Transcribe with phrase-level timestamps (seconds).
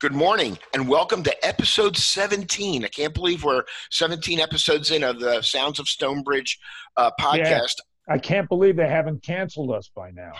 [0.00, 2.84] Good morning and welcome to episode 17.
[2.84, 6.56] I can't believe we're 17 episodes in of the Sounds of Stonebridge
[6.96, 7.40] uh, podcast.
[8.06, 10.30] Yeah, I can't believe they haven't canceled us by now.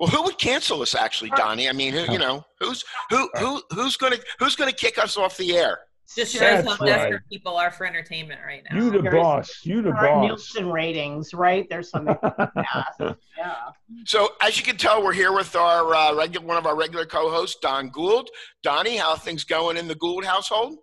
[0.00, 1.68] Well, who would cancel us actually, Donny?
[1.68, 4.96] I mean, who, you know, who's who who who's going to who's going to kick
[4.96, 5.80] us off the air?
[6.14, 6.86] Just shows That's how right.
[6.86, 8.76] desperate people are for entertainment right now.
[8.76, 9.60] You the There's boss.
[9.64, 10.24] You the Current boss.
[10.24, 11.66] Nielsen ratings, right?
[11.68, 12.16] There's something.
[12.22, 12.84] yeah.
[13.36, 13.54] yeah.
[14.04, 17.06] So, as you can tell, we're here with our uh, regular one of our regular
[17.06, 18.30] co-hosts, Don Gould.
[18.62, 20.76] Donny, how are things going in the Gould household?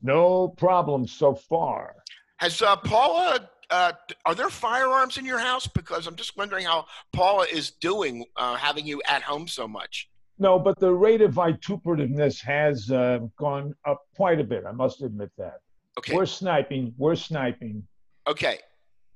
[0.00, 1.96] No problem so far.
[2.38, 3.48] Has uh, Paula?
[3.70, 3.92] Uh,
[4.26, 5.66] are there firearms in your house?
[5.66, 10.08] Because I'm just wondering how Paula is doing, uh, having you at home so much.
[10.42, 14.64] No, but the rate of vituperativeness has uh, gone up quite a bit.
[14.66, 15.60] I must admit that.
[15.98, 16.16] Okay.
[16.16, 16.92] We're sniping.
[16.98, 17.84] We're sniping.
[18.26, 18.58] Okay.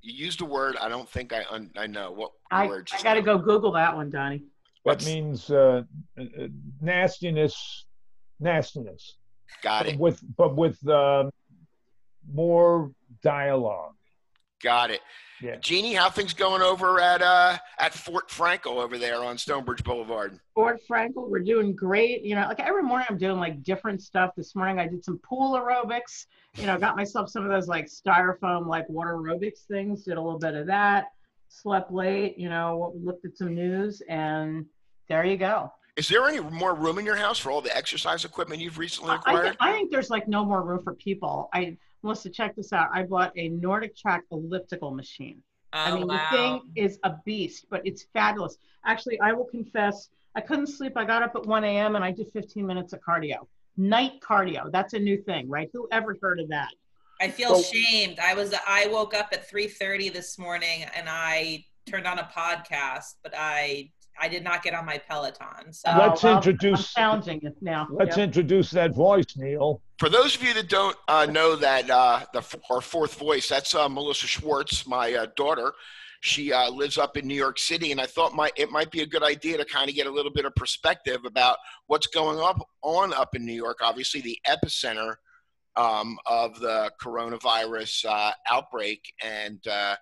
[0.03, 2.89] You used a word I don't think I un- I know what I, word.
[2.97, 4.39] I got to go Google that one, Donny.
[4.39, 4.45] That
[4.85, 5.83] What's- means uh,
[6.17, 6.47] uh, uh,
[6.81, 7.87] nastiness,
[8.39, 9.17] nastiness,
[9.63, 9.99] Got but it.
[9.99, 11.31] with but with um
[12.33, 12.93] more
[13.25, 13.95] dialogue.
[14.63, 15.01] Got it.
[15.43, 15.57] Yeah.
[15.57, 20.41] Jeannie, how things going over at uh at Fort Frankel over there on Stonebridge Boulevard?
[20.55, 22.23] Fort Frankel, we're doing great.
[22.23, 24.31] You know, like every morning I'm doing like different stuff.
[24.37, 26.27] This morning I did some pool aerobics.
[26.55, 30.05] You know, got myself some of those like styrofoam like water aerobics things.
[30.05, 31.09] Did a little bit of that.
[31.49, 32.39] Slept late.
[32.39, 34.65] You know, looked at some news, and
[35.09, 35.71] there you go.
[35.97, 39.11] Is there any more room in your house for all the exercise equipment you've recently
[39.11, 39.45] I, I, acquired?
[39.45, 41.49] think, I think there's like no more room for people.
[41.55, 41.77] I
[42.07, 42.89] Melissa, check this out.
[42.95, 45.43] I bought a Nordic Track elliptical machine.
[45.73, 46.29] Oh, I mean, wow.
[46.31, 48.57] the thing is a beast, but it's fabulous.
[48.85, 50.93] Actually, I will confess, I couldn't sleep.
[50.97, 51.97] I got up at 1 a.m.
[51.97, 53.49] and I did 15 minutes of cardio.
[53.77, 54.71] Night cardio.
[54.71, 55.69] That's a new thing, right?
[55.73, 56.71] Who ever heard of that?
[57.21, 58.21] I feel Well- shamed.
[58.21, 63.17] I was I woke up at 3:30 this morning and I turned on a podcast,
[63.23, 65.73] but I I did not get on my Peloton.
[65.75, 67.87] So Let's Oh, well, introduce- I'm challenging it now.
[67.91, 68.25] Let's Yep.
[68.29, 69.83] introduce that voice, Neil.
[69.99, 73.75] For those of you that don't uh, know that uh, the our fourth voice, that's
[73.75, 75.73] uh, Melissa Schwartz, my uh, daughter.
[76.21, 79.01] She uh, lives up in New York City, and I thought my it might be
[79.01, 82.39] a good idea to kind of get a little bit of perspective about what's going
[82.39, 83.79] up on up in New York.
[83.81, 85.15] Obviously, the epicenter
[85.77, 89.97] um, of the coronavirus uh, outbreak, and a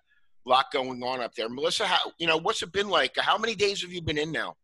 [0.44, 1.49] lot going on up there.
[1.49, 3.16] Melissa, how you know what's it been like?
[3.16, 4.56] How many days have you been in now?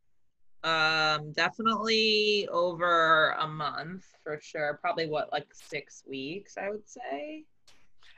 [0.63, 4.79] Um definitely over a month for sure.
[4.81, 7.45] Probably what like 6 weeks, I would say.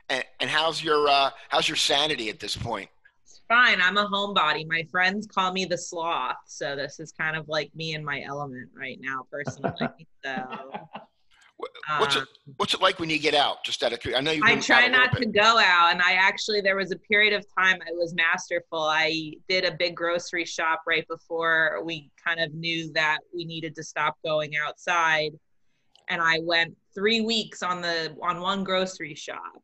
[0.09, 2.89] And, and how's your uh, how's your sanity at this point?
[3.23, 3.81] It's fine.
[3.81, 4.67] I'm a homebody.
[4.67, 8.21] My friends call me the sloth, so this is kind of like me in my
[8.23, 9.89] element right now personally.
[10.23, 10.43] so
[11.97, 13.63] What's it What's it like when you get out?
[13.63, 14.17] Just out of curiosity.
[14.17, 16.61] I know you've I try out a little not to go out, and I actually
[16.61, 18.79] there was a period of time I was masterful.
[18.79, 23.75] I did a big grocery shop right before we kind of knew that we needed
[23.75, 25.31] to stop going outside,
[26.09, 29.61] and I went three weeks on the on one grocery shop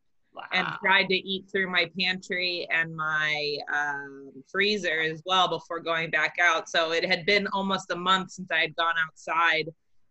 [0.53, 6.09] and tried to eat through my pantry and my um, freezer as well before going
[6.09, 6.69] back out.
[6.69, 9.69] So it had been almost a month since I had gone outside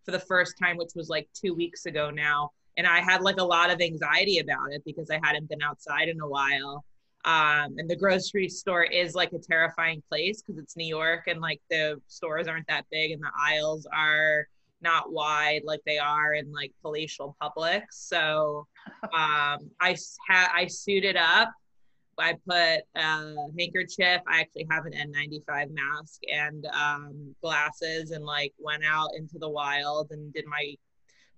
[0.08, 2.50] for the first time, which was like two weeks ago now.
[2.78, 6.08] And I had like a lot of anxiety about it because I hadn't been outside
[6.08, 6.82] in a while.
[7.26, 11.42] Um, and the grocery store is like a terrifying place because it's New York and
[11.42, 14.48] like the stores aren't that big and the aisles are
[14.80, 17.82] not wide like they are in like palatial Publix.
[17.90, 18.66] So
[19.02, 19.94] um, I
[20.26, 21.50] ha- I suited up.
[22.20, 24.20] I put a handkerchief.
[24.26, 29.48] I actually have an N95 mask and um, glasses, and like went out into the
[29.48, 30.74] wild and did my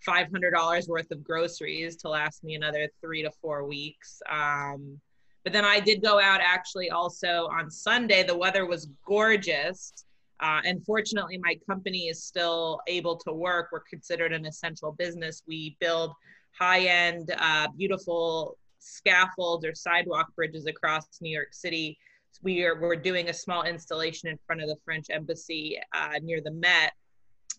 [0.07, 4.21] $500 worth of groceries to last me another three to four weeks.
[4.31, 4.99] Um,
[5.45, 8.23] but then I did go out actually also on Sunday.
[8.23, 9.93] The weather was gorgeous.
[10.41, 13.69] Uh, and fortunately, my company is still able to work.
[13.73, 15.43] We're considered an essential business.
[15.47, 16.13] We build
[16.59, 21.99] high end, uh, beautiful scaffolds or sidewalk bridges across New York City.
[22.43, 26.41] We are we're doing a small installation in front of the French embassy uh, near
[26.41, 26.93] the Met.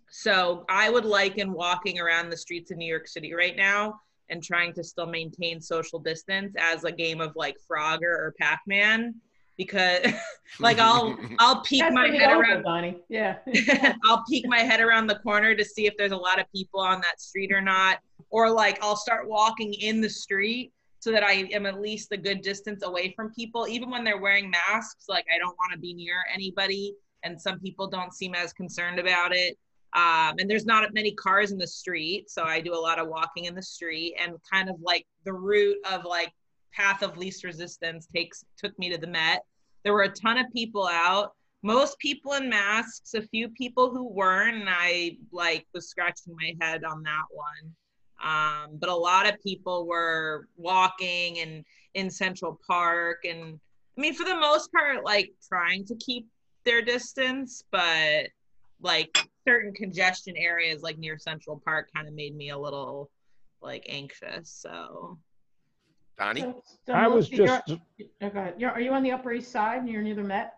[0.09, 4.43] So I would liken walking around the streets of New York City right now and
[4.43, 9.15] trying to still maintain social distance as a game of like Frogger or Pac-Man
[9.57, 9.99] because
[10.59, 12.97] like I'll I'll peek That's my head local, around Donny.
[13.09, 13.37] Yeah.
[14.05, 16.79] I'll peek my head around the corner to see if there's a lot of people
[16.79, 17.99] on that street or not.
[18.29, 20.71] Or like I'll start walking in the street
[21.01, 23.67] so that I am at least a good distance away from people.
[23.67, 26.93] Even when they're wearing masks, like I don't want to be near anybody.
[27.23, 29.57] And some people don't seem as concerned about it.
[29.93, 32.29] Um, and there's not many cars in the street.
[32.29, 35.33] So I do a lot of walking in the street and kind of like the
[35.33, 36.31] route of like
[36.73, 39.43] path of least resistance takes took me to the Met.
[39.83, 41.33] There were a ton of people out
[41.63, 46.55] most people in masks, a few people who weren't, and I like was scratching my
[46.59, 47.75] head on that one.
[48.23, 53.59] Um, but a lot of people were walking and in Central Park, and
[53.97, 56.27] I mean, for the most part, like trying to keep
[56.63, 58.27] their distance, but
[58.81, 63.09] like certain congestion areas, like near Central Park, kind of made me a little
[63.61, 64.49] like anxious.
[64.49, 65.17] So,
[66.17, 69.51] Donny, So- so I was just, you're- okay, you're, are you on the Upper East
[69.51, 70.53] Side and you're near the Met?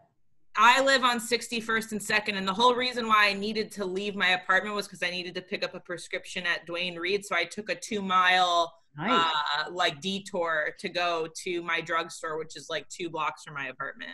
[0.55, 4.15] I live on 61st and 2nd, and the whole reason why I needed to leave
[4.15, 7.25] my apartment was because I needed to pick up a prescription at Duane Reade.
[7.25, 9.25] So I took a two mile Nice.
[9.57, 13.67] uh, like detour to go to my drugstore, which is like two blocks from my
[13.67, 14.11] apartment.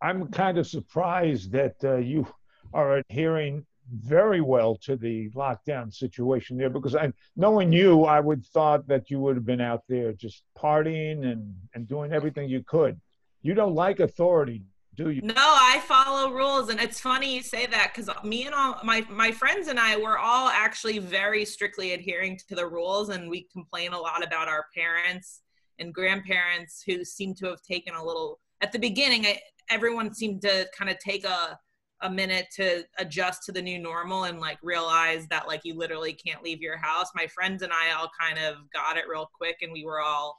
[0.00, 2.26] I'm kind of surprised that uh, you
[2.72, 8.46] are adhering very well to the lockdown situation there because I, knowing you, I would
[8.46, 12.62] thought that you would have been out there just partying and, and doing everything you
[12.62, 13.00] could.
[13.42, 14.62] You don't like authority,
[14.96, 15.22] do you?
[15.22, 19.04] No, I follow rules, and it's funny you say that because me and all my
[19.08, 23.46] my friends and I were all actually very strictly adhering to the rules, and we
[23.52, 25.42] complain a lot about our parents
[25.78, 28.40] and grandparents who seem to have taken a little.
[28.60, 29.40] At the beginning, I,
[29.70, 31.58] everyone seemed to kind of take a
[32.02, 36.14] a minute to adjust to the new normal and like realize that like you literally
[36.14, 37.08] can't leave your house.
[37.14, 40.38] My friends and I all kind of got it real quick, and we were all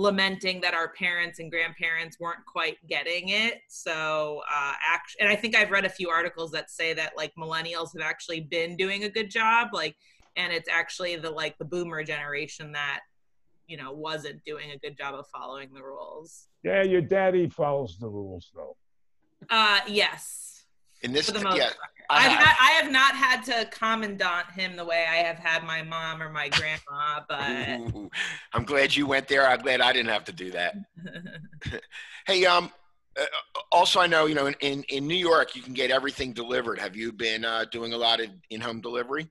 [0.00, 3.60] lamenting that our parents and grandparents weren't quite getting it.
[3.68, 7.34] So, uh, act- and I think I've read a few articles that say that like
[7.38, 9.94] millennials have actually been doing a good job, like,
[10.36, 13.00] and it's actually the like the boomer generation that
[13.66, 16.48] you know wasn't doing a good job of following the rules.
[16.62, 18.76] Yeah, your daddy follows the rules though.
[19.50, 20.49] Uh, yes,
[21.02, 21.70] in this, the most yeah.
[22.10, 22.40] I have.
[22.40, 26.20] not, I have not had to commandant him the way I have had my mom
[26.20, 28.10] or my grandma, but Ooh,
[28.52, 29.46] I'm glad you went there.
[29.46, 30.74] I'm glad I didn't have to do that.
[32.26, 32.70] Hey, um,
[33.18, 33.24] uh,
[33.72, 36.78] also I know you know in, in in New York you can get everything delivered.
[36.78, 39.28] Have you been uh, doing a lot of in-home delivery?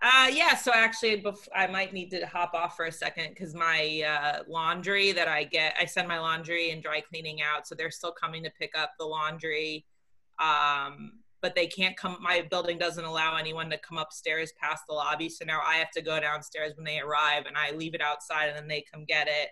[0.00, 3.54] Uh, yeah, so actually, bef- I might need to hop off for a second because
[3.54, 7.74] my uh, laundry that I get, I send my laundry and dry cleaning out, so
[7.74, 9.84] they're still coming to pick up the laundry.
[10.38, 12.18] Um, but they can't come.
[12.20, 15.90] My building doesn't allow anyone to come upstairs past the lobby, so now I have
[15.92, 19.04] to go downstairs when they arrive, and I leave it outside, and then they come
[19.04, 19.48] get it.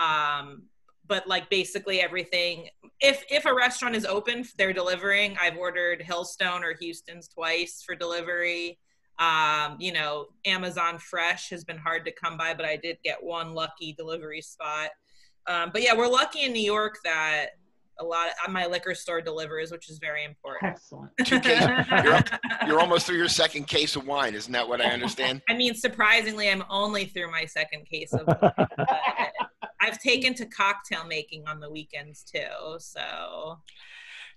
[0.00, 0.64] Um,
[1.06, 2.68] but like basically everything,
[3.00, 5.36] if if a restaurant is open, they're delivering.
[5.40, 8.78] I've ordered Hillstone or Houston's twice for delivery
[9.18, 13.22] um, you know, Amazon Fresh has been hard to come by, but I did get
[13.22, 14.90] one lucky delivery spot.
[15.46, 17.50] Um, but yeah, we're lucky in New York that
[18.02, 20.72] a lot of my liquor store delivers, which is very important.
[20.72, 21.10] Excellent.
[21.24, 21.68] Two cases.
[22.04, 22.20] You're,
[22.66, 25.40] you're almost through your second case of wine, isn't that what I understand?
[25.48, 28.26] I mean, surprisingly, I'm only through my second case of.
[28.26, 28.54] but
[29.80, 33.58] I've taken to cocktail making on the weekends too, so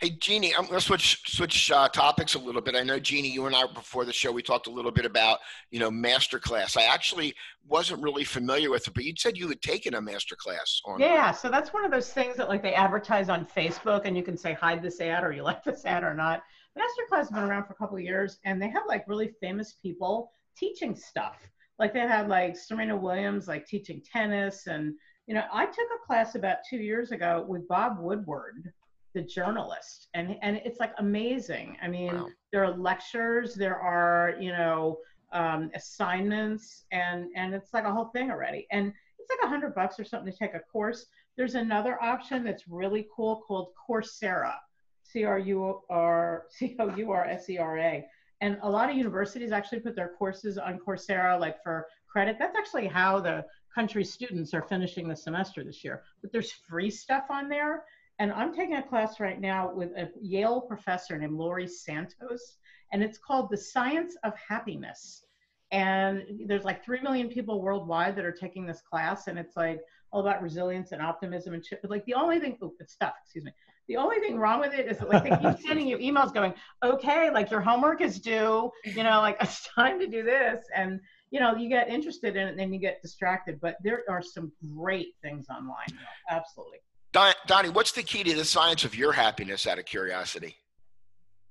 [0.02, 2.76] Hey, Jeannie, I'm going to switch switch uh, topics a little bit.
[2.76, 5.40] I know, Jeannie, you and I before the show we talked a little bit about
[5.72, 6.76] you know masterclass.
[6.78, 7.34] I actually
[7.68, 11.00] wasn't really familiar with it, but you said you had taken a masterclass on.
[11.00, 14.24] Yeah, so that's one of those things that like they advertise on Facebook, and you
[14.24, 16.44] can say hide this ad or you like this ad or not.
[16.78, 19.76] Masterclass has been around for a couple of years, and they have like really famous
[19.82, 21.38] people teaching stuff.
[21.80, 24.94] Like they had like Serena Williams like teaching tennis, and
[25.26, 28.74] you know I took a class about two years ago with Bob Woodward,
[29.16, 31.78] the journalist, and and it's like amazing.
[31.82, 32.28] I mean, Wow.
[32.52, 35.00] there are lectures, there are you know
[35.32, 38.68] um, assignments, and and it's like a whole thing already.
[38.72, 41.08] And it's like a hundred bucks or something to take a course.
[41.38, 44.56] There's another option that's really cool called Coursera,
[45.04, 48.06] C R U R C O U R S E R A.
[48.42, 52.36] And a lot of universities actually put their courses on Coursera, like for credit.
[52.38, 56.04] That's actually how the country students are finishing the semester this year.
[56.22, 57.84] But there's free stuff on there.
[58.20, 62.58] And I'm taking a class right now with a Yale professor named Laurie Santos,
[62.94, 65.26] and it's called The Science of Happiness.
[65.72, 69.82] And there's like 3 million people worldwide that are taking this class, and it's like
[70.12, 71.82] all about resilience and optimism and shit.
[71.82, 73.52] But like the only thing, oh, it's stuff, excuse me.
[73.88, 76.54] The only thing wrong with it is that like they keep sending you emails going,
[76.84, 80.66] okay, like your homework is due, you know, like it's time to do this.
[80.74, 83.60] And, you know, you get interested in it and then you get distracted.
[83.60, 86.00] But there are some great things online.
[86.30, 86.80] Absolutely.
[87.16, 89.66] Don, Donny, what's the key to the science of your happiness?
[89.66, 90.58] Out of curiosity.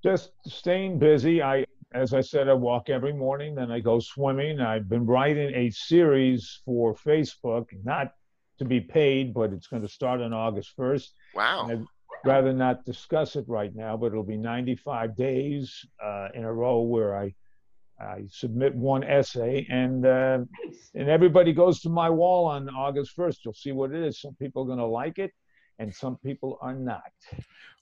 [0.02, 1.42] Just staying busy.
[1.42, 4.60] I, as I said, I walk every morning, then I go swimming.
[4.60, 8.12] I've been writing a series for Facebook, not
[8.58, 11.08] to be paid, but it's going to start on August 1st.
[11.34, 11.68] Wow.
[11.70, 11.86] I'd
[12.26, 16.82] rather not discuss it right now, but it'll be 95 days uh, in a row
[16.82, 17.34] where I
[17.98, 20.40] I submit one essay, and uh,
[20.94, 23.36] and everybody goes to my wall on August 1st.
[23.44, 24.20] You'll see what it is.
[24.20, 25.32] Some people are going to like it,
[25.78, 27.12] and some people are not.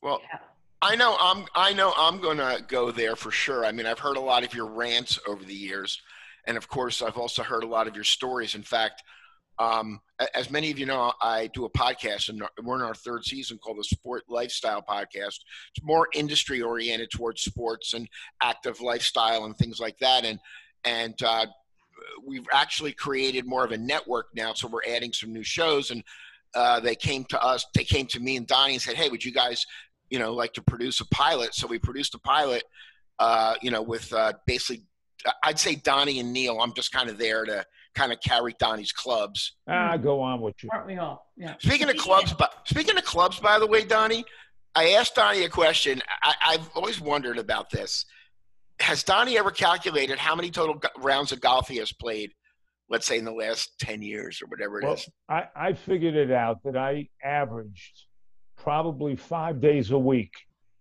[0.03, 0.39] Well, Yeah.
[0.85, 3.65] I know I'm I know I'm gonna go there for sure.
[3.65, 6.03] I mean, I've heard a lot of your rants over the years,
[6.49, 8.57] and of course, I've also heard a lot of your stories.
[8.57, 9.05] In fact,
[9.61, 10.01] um,
[10.35, 13.59] as many of you know, I do a podcast, and we're in our third season
[13.59, 15.39] called the Sport Lifestyle Podcast.
[15.77, 18.09] It's more industry oriented towards sports and
[18.43, 20.25] active lifestyle and things like that.
[20.25, 20.41] And
[20.85, 21.47] and uh,
[22.27, 25.93] we've actually created more of a network now, so we're adding some new shows.
[25.93, 26.03] And
[26.55, 29.25] uh, they came to us, they came to me and Donny and said, "Hey, would
[29.25, 29.67] you guys
[30.13, 31.55] you know, like to produce a pilot.
[31.55, 32.65] So we produced a pilot,
[33.19, 34.85] uh, you know, with uh, basically,
[35.43, 36.61] I'd say Donny and Neil.
[36.61, 39.55] I'm just kind of there to kind of carry Donny's clubs.
[39.67, 40.69] Ah, go on with you.
[40.71, 41.31] Aren't we all?
[41.39, 41.55] Yeah.
[41.61, 44.23] Speaking of clubs, but speaking of clubs, by the way, Donny,
[44.75, 46.03] I asked Donny a question.
[46.23, 48.05] I, I've always wondered about this.
[48.81, 52.33] Has Donny ever calculated how many total rounds of golf he has played?
[52.93, 55.09] Let's say in the last ten years or whatever it well, is.
[55.27, 58.05] I, I figured it out that I averaged
[58.59, 60.33] probably five days a week.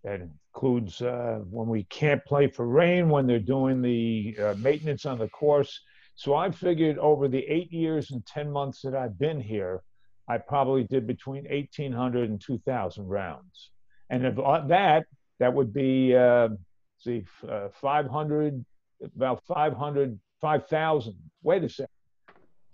[0.04, 0.20] That
[0.54, 5.20] includes uh, when we can't play for rain, when they're doing the uh, maintenance on
[5.20, 5.80] the course.
[6.16, 9.82] So I figured over the eight years and 10 months that I've been here,
[10.28, 13.72] I probably did between 1,800 and 2,000 rounds.
[14.10, 15.06] And of that,
[15.40, 16.50] that would be, uh,
[16.98, 18.66] see, uh, 500,
[19.16, 21.16] about 500, 5,000.
[21.44, 21.91] Wait a second.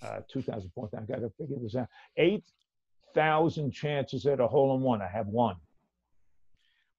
[0.01, 1.87] Uh, 2004, I got to figure this out.
[2.17, 2.43] Eight
[3.15, 5.01] thousand chances at a hole in one.
[5.01, 5.55] I have one.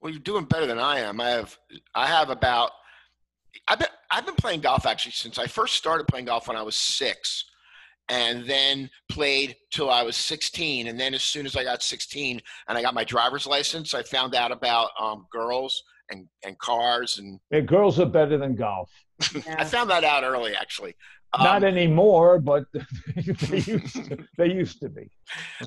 [0.00, 1.20] Well, you're doing better than I am.
[1.20, 1.56] I have
[1.94, 2.70] I have about
[3.66, 6.62] I've been I've been playing golf actually since I first started playing golf when I
[6.62, 7.44] was six,
[8.08, 10.86] and then played till I was 16.
[10.86, 14.02] And then as soon as I got 16 and I got my driver's license, I
[14.02, 17.38] found out about um, girls and and cars and.
[17.50, 18.90] Yeah, girls are better than golf.
[19.34, 19.42] Yeah.
[19.58, 20.94] I found that out early actually.
[21.36, 25.10] Not um, anymore, but they, used to, they used to be.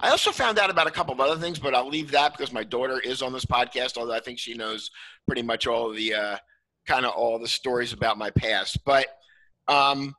[0.02, 2.52] I also found out about a couple of other things, but I'll leave that because
[2.52, 4.90] my daughter is on this podcast, although I think she knows
[5.28, 6.38] pretty much all the uh,
[6.88, 8.80] kind of all the stories about my past.
[8.86, 9.06] But
[9.68, 10.16] um,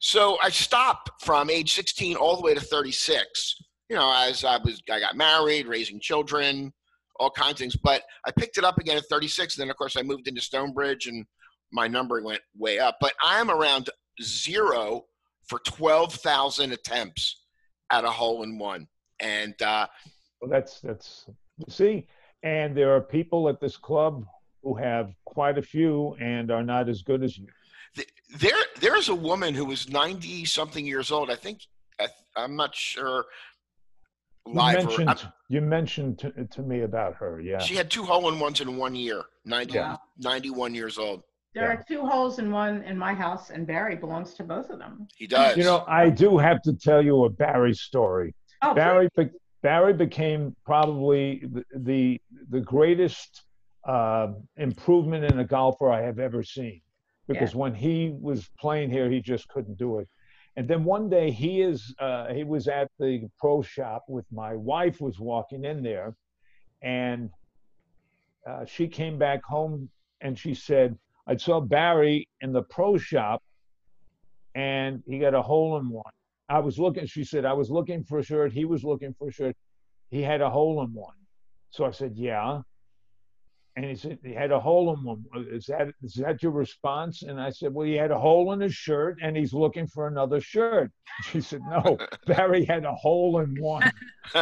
[0.00, 3.56] so I stopped from age 16 all the way to 36.
[3.88, 6.74] You know, as I was, I got married, raising children,
[7.18, 7.76] all kinds of things.
[7.76, 9.56] But I picked it up again at 36.
[9.56, 11.24] And then, of course, I moved into Stonebridge and
[11.72, 12.96] my number went way up.
[13.00, 13.88] But I am around
[14.22, 15.04] zero
[15.46, 17.42] for 12,000 attempts
[17.90, 18.88] at a hole in one.
[19.20, 19.86] And uh,
[20.40, 21.26] well, that's, that's,
[21.58, 22.06] you see,
[22.42, 24.26] and there are people at this club
[24.62, 27.46] who have quite a few and are not as good as you.
[28.38, 31.30] There, there's a woman who was 90 something years old.
[31.30, 31.60] I think,
[32.00, 33.26] I, am not sure.
[34.46, 37.40] You mentioned, you mentioned to, to, me about her.
[37.40, 37.60] Yeah.
[37.60, 39.96] She had two hole in ones in one year, 90, yeah.
[40.18, 41.22] 91 years old.
[41.54, 41.74] There yeah.
[41.74, 45.06] are two holes in one in my house, and Barry belongs to both of them.
[45.16, 45.56] He does.
[45.56, 48.34] You know, I do have to tell you a Barry story.
[48.62, 49.30] Oh, Barry, be-
[49.62, 52.20] Barry became probably the the,
[52.50, 53.44] the greatest
[53.86, 56.80] uh, improvement in a golfer I have ever seen.
[57.28, 57.60] Because yeah.
[57.60, 60.08] when he was playing here, he just couldn't do it.
[60.56, 64.54] And then one day he is uh, he was at the pro shop with my
[64.54, 66.14] wife was walking in there,
[66.82, 67.30] and
[68.44, 69.88] uh, she came back home
[70.20, 70.96] and she said,
[71.26, 73.42] I saw Barry in the pro shop
[74.54, 76.12] and he got a hole in one.
[76.48, 78.52] I was looking, she said, I was looking for a shirt.
[78.52, 79.56] He was looking for a shirt.
[80.10, 81.16] He had a hole in one.
[81.70, 82.60] So I said, Yeah.
[83.76, 85.24] And he said, He had a hole in one.
[85.50, 87.22] Is that is that your response?
[87.22, 90.06] And I said, Well, he had a hole in his shirt and he's looking for
[90.06, 90.92] another shirt.
[91.30, 93.90] She said, No, Barry had a hole in one.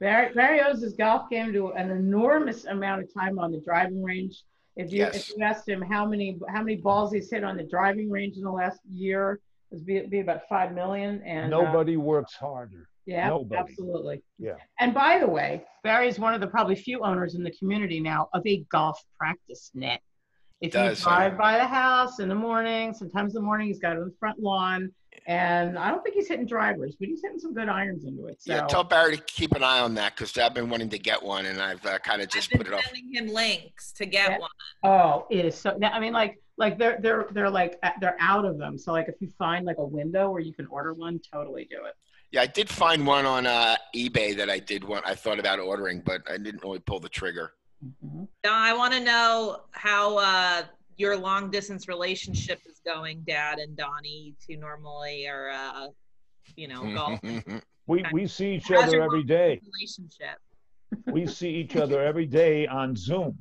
[0.00, 4.02] Barry, Barry owes his golf game to an enormous amount of time on the driving
[4.02, 4.42] range
[4.76, 5.16] if you yes.
[5.16, 8.36] if you asked him how many how many balls he's hit on the driving range
[8.36, 9.40] in the last year,
[9.70, 11.22] it'd be, be about five million.
[11.22, 12.88] And uh, nobody uh, works harder.
[13.06, 13.60] Yeah, nobody.
[13.60, 14.22] absolutely.
[14.38, 14.54] Yeah.
[14.80, 18.00] And by the way, Barry is one of the probably few owners in the community
[18.00, 20.00] now of a golf practice net.
[20.66, 23.78] If Does, you drive by the house in the morning, sometimes in the morning he's
[23.78, 24.92] got it on the front lawn
[25.26, 28.42] and I don't think he's hitting drivers, but he's hitting some good irons into it.
[28.42, 28.52] So.
[28.52, 31.22] Yeah, tell Barry to keep an eye on that because I've been wanting to get
[31.22, 32.84] one, and I've uh, kind of just put it off.
[32.84, 34.38] Sending him links to get yeah.
[34.38, 34.50] one.
[34.82, 35.78] Oh, it is so.
[35.82, 38.76] I mean, like, like they're they're they're like they're out of them.
[38.76, 41.84] So like, if you find like a window where you can order one, totally do
[41.86, 41.94] it.
[42.30, 45.06] Yeah, I did find one on uh, eBay that I did want.
[45.06, 47.52] I thought about ordering, but I didn't really pull the trigger.
[47.84, 48.24] Mm-hmm.
[48.44, 50.62] Now I want to know how uh,
[50.96, 55.88] your long distance relationship is going, Dad and Donny, to normally or uh,
[56.56, 57.20] you know golf.
[57.86, 59.60] we we see each other every day.
[59.78, 60.38] Relationship.
[61.06, 63.38] we see each other every day on Zoom,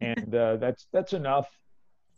[0.00, 1.48] and uh, that's that's enough.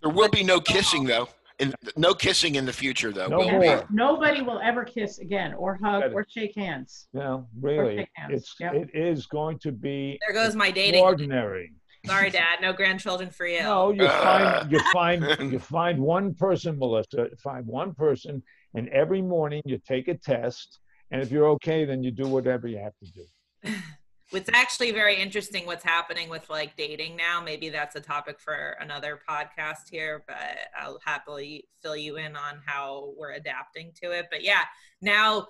[0.02, 1.28] There will be no kissing though.
[1.58, 3.28] And no kissing in the future, though.
[3.28, 3.60] No will more.
[3.78, 3.82] be.
[3.94, 7.08] Nobody will ever kiss again, or hug, or shake hands.
[7.14, 8.75] No, really, hands, it's yep.
[8.75, 10.94] it is going to be There goes my dating.
[11.00, 11.72] extraordinary.
[12.04, 12.58] Sorry, Dad.
[12.60, 13.62] No grandchildren for you.
[13.62, 14.60] No, you Ah.
[14.60, 15.22] find you find
[15.52, 17.28] you find one person, Melissa.
[17.42, 18.42] Find one person,
[18.75, 20.78] and every morning you take a test,
[21.10, 23.25] and if you're okay, then you do whatever you have to do.
[24.33, 27.40] It's actually very interesting what's happening with like dating now.
[27.40, 32.61] Maybe that's a topic for another podcast here, but I'll happily fill you in on
[32.64, 34.26] how we're adapting to it.
[34.30, 34.62] But yeah,
[35.00, 35.47] now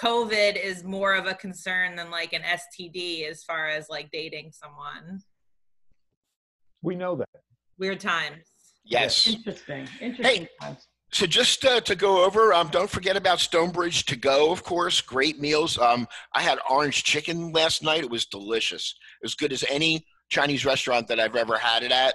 [0.00, 4.52] COVID is more of a concern than like an STD as far as like dating
[4.52, 5.22] someone.
[6.82, 7.28] We know that.
[7.78, 8.44] Weird times.
[8.84, 9.26] Yes.
[9.26, 9.88] Interesting.
[10.00, 10.48] Interesting.
[10.60, 10.86] times.
[11.12, 15.00] So just uh, to go over, um, don't forget about Stonebridge to go, of course.
[15.00, 15.76] Great meals.
[15.76, 18.04] Um, I had orange chicken last night.
[18.04, 18.94] It was delicious.
[19.24, 22.14] As good as any Chinese restaurant that I've ever had it at.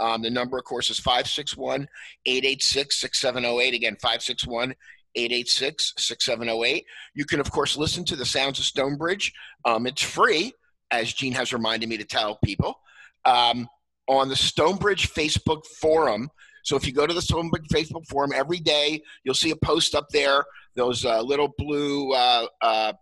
[0.00, 1.86] Um, the number, of course, is 561
[2.24, 3.74] 886 6708.
[3.74, 4.74] Again, 561
[5.14, 6.86] 886 6708.
[7.14, 9.32] You can, of course, listen to the sounds of Stonebridge.
[9.66, 10.54] Um, it's free,
[10.90, 12.80] as Jean has reminded me to tell people,
[13.26, 13.68] um,
[14.08, 16.30] on the Stonebridge Facebook forum.
[16.64, 20.08] So if you go to the Facebook forum every day, you'll see a post up
[20.10, 20.44] there.
[20.76, 22.92] Those uh, little blue, uh, uh,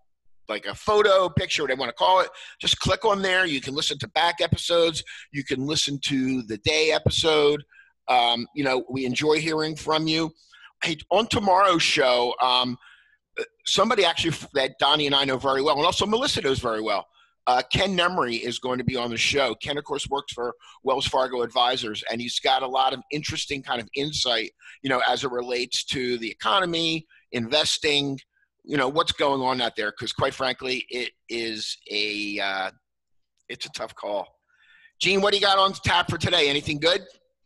[0.48, 2.30] like a photo, picture, whatever you want to call it.
[2.60, 3.44] Just click on there.
[3.44, 5.02] You can listen to back episodes.
[5.32, 7.62] You can listen to the day episode.
[8.08, 10.30] Um, you know, we enjoy hearing from you.
[10.82, 12.78] Hey, on tomorrow's show, um,
[13.66, 17.06] somebody actually that Donny and I know very well, and also Melissa knows very well.
[17.48, 19.54] Uh, Ken Nemery is going to be on the show.
[19.54, 23.62] Ken, of course, works for Wells Fargo Advisors, and he's got a lot of interesting
[23.62, 24.50] kind of insight,
[24.82, 28.20] you know, as it relates to the economy, investing,
[28.64, 29.92] you know, what's going on out there.
[29.92, 32.70] Because quite frankly, it is a uh,
[33.48, 34.28] it's a tough call.
[35.00, 36.50] Jean, what do you got on tap for today?
[36.50, 37.00] Anything good?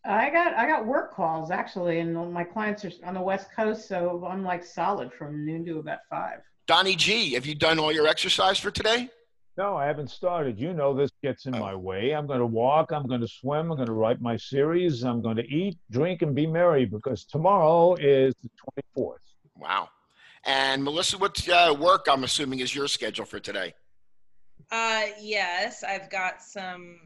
[0.05, 3.87] I got I got work calls actually, and my clients are on the West Coast,
[3.87, 6.41] so I'm like solid from noon to about five.
[6.67, 9.09] Donny G, have you done all your exercise for today?
[9.59, 10.59] No, I haven't started.
[10.59, 11.59] You know, this gets in Oh.
[11.59, 12.13] my way.
[12.15, 12.91] I'm going to walk.
[12.91, 13.71] I'm going to swim.
[13.71, 15.03] I'm going to write my series.
[15.05, 18.49] I'm going to eat, drink, and be merry because tomorrow is the
[18.97, 19.17] 24th.
[19.59, 19.91] Wow.
[20.45, 23.75] And Melissa, what uh, work I'm assuming is your schedule for today?
[24.71, 26.99] Uh, yes, I've got some.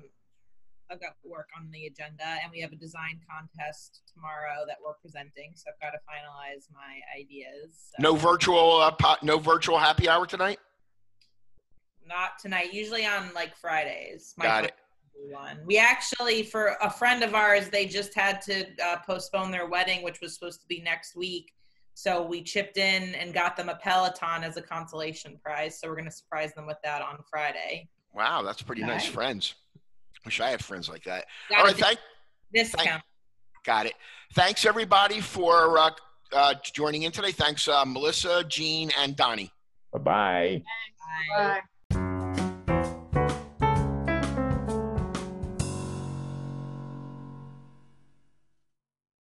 [0.88, 4.94] I've got work on the agenda, and we have a design contest tomorrow that we're
[5.03, 5.51] presenting.
[5.57, 7.90] So I've got to finalize my ideas.
[7.90, 10.61] So No virtual, uh, po- no virtual happy hour tonight.
[12.09, 12.73] Not tonight.
[12.73, 14.35] Usually on like Fridays.
[14.37, 14.75] My Got it.
[15.31, 15.59] One.
[15.64, 20.03] We actually, for a friend of ours, they just had to uh, postpone their wedding,
[20.03, 21.53] which was supposed to be next week.
[21.95, 25.81] So we chipped in and got them a Peloton as a consolation prize.
[25.81, 27.88] So we're going to surprise them with that on Friday.
[28.14, 29.07] Wow, that's pretty nice Nice.
[29.07, 29.55] friends.
[30.27, 31.25] Wish I had friends like that.
[31.49, 31.99] Got All a right,
[32.53, 33.03] thank.
[33.64, 33.95] Got it.
[34.35, 35.90] Thanks everybody for uh,
[36.33, 37.33] uh, joining in today.
[37.33, 39.51] Thanks, uh, Melissa, Jean, and Donny.
[39.92, 40.62] Bye bye.
[41.35, 41.45] Bye.
[41.45, 41.61] Bye.